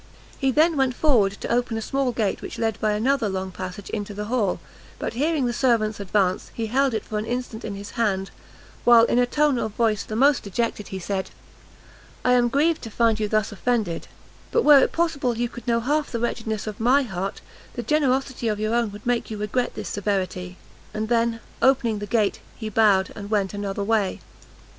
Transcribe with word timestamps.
He 0.39 0.49
then 0.49 0.77
went 0.77 0.95
forward 0.95 1.33
to 1.41 1.51
open 1.51 1.77
a 1.77 1.79
small 1.83 2.11
gate 2.11 2.41
which 2.41 2.57
led 2.57 2.81
by 2.81 2.93
another 2.93 3.29
long 3.29 3.51
passage 3.51 3.87
into 3.91 4.15
the 4.15 4.25
hall; 4.25 4.59
but 4.97 5.13
hearing 5.13 5.45
the 5.45 5.53
servants 5.53 5.99
advance, 5.99 6.49
he 6.55 6.65
held 6.65 6.95
it 6.95 7.05
for 7.05 7.19
an 7.19 7.25
instant 7.27 7.63
in 7.63 7.75
his 7.75 7.91
hand, 7.91 8.31
while, 8.83 9.03
in 9.03 9.19
a 9.19 9.27
tone 9.27 9.59
of 9.59 9.73
voice 9.73 10.01
the 10.01 10.15
most 10.15 10.41
dejected, 10.41 10.87
he 10.87 10.97
said 10.97 11.29
"I 12.25 12.33
am 12.33 12.49
grieved 12.49 12.81
to 12.81 12.89
find 12.89 13.19
you 13.19 13.27
thus 13.27 13.51
offended; 13.51 14.07
but 14.49 14.63
were 14.63 14.79
it 14.79 14.91
possible 14.91 15.37
you 15.37 15.47
could 15.49 15.67
know 15.67 15.81
half 15.81 16.09
the 16.11 16.19
wretchedness 16.19 16.65
of 16.65 16.79
my 16.79 17.03
heart, 17.03 17.41
the 17.75 17.83
generosity 17.83 18.47
of 18.47 18.59
your 18.59 18.73
own 18.73 18.91
would 18.93 19.05
make 19.05 19.29
you 19.29 19.37
regret 19.37 19.75
this 19.75 19.89
severity!" 19.89 20.57
and 20.95 21.09
then, 21.09 21.41
opening 21.61 21.99
the 21.99 22.07
gate, 22.07 22.39
he 22.55 22.69
bowed, 22.69 23.13
and 23.15 23.29
went 23.29 23.53
another 23.53 23.83
way. 23.83 24.19